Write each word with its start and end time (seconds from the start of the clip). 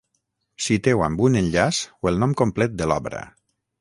Citeu 0.67 1.03
amb 1.07 1.21
un 1.27 1.37
enllaç 1.41 1.81
o 1.99 2.09
el 2.13 2.19
nom 2.25 2.33
complet 2.43 2.75
de 2.81 2.89
l'obra. 2.93 3.23